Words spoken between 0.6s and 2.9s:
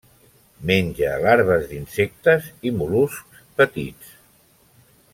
Menja larves d'insectes i